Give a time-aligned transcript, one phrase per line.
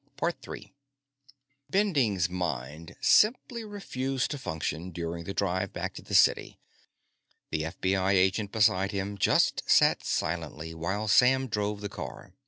[0.43, 0.57] "Sure."
[1.69, 6.59] Bending's mind simply refused to function during the drive back to the city.
[7.51, 12.33] The FBI agent beside him just sat silently while Sam drove the car.